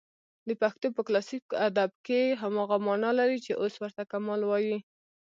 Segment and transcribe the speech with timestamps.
[0.47, 4.77] د پښتو په کلاسیک ادب کښي هماغه مانا لري، چي اوس ورته کمال وايي.